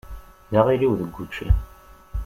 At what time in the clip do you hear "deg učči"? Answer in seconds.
1.01-1.49